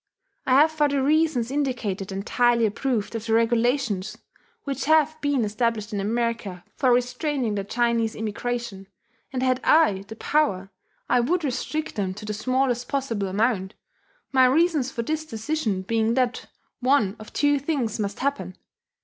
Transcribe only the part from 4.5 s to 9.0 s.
which have been established in America for restraining the Chinese immigration,